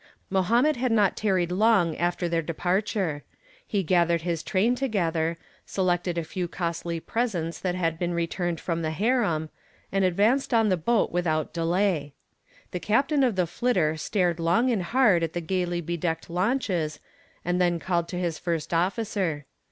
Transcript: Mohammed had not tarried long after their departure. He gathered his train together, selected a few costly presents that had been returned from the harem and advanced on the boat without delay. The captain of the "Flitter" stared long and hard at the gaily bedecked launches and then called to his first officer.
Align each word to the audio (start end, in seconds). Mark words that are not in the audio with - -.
Mohammed 0.31 0.77
had 0.77 0.91
not 0.91 1.15
tarried 1.15 1.51
long 1.51 1.95
after 1.95 2.27
their 2.27 2.41
departure. 2.41 3.23
He 3.67 3.83
gathered 3.83 4.23
his 4.23 4.41
train 4.41 4.73
together, 4.73 5.37
selected 5.63 6.17
a 6.17 6.23
few 6.23 6.47
costly 6.47 6.99
presents 6.99 7.59
that 7.59 7.75
had 7.75 7.99
been 7.99 8.15
returned 8.15 8.59
from 8.59 8.81
the 8.81 8.89
harem 8.89 9.51
and 9.91 10.03
advanced 10.03 10.55
on 10.55 10.69
the 10.69 10.75
boat 10.75 11.11
without 11.11 11.53
delay. 11.53 12.15
The 12.71 12.79
captain 12.79 13.23
of 13.23 13.35
the 13.35 13.45
"Flitter" 13.45 13.95
stared 13.95 14.39
long 14.39 14.71
and 14.71 14.81
hard 14.81 15.21
at 15.21 15.33
the 15.33 15.39
gaily 15.39 15.81
bedecked 15.81 16.31
launches 16.31 16.99
and 17.45 17.61
then 17.61 17.77
called 17.77 18.07
to 18.07 18.17
his 18.19 18.39
first 18.39 18.73
officer. 18.73 19.45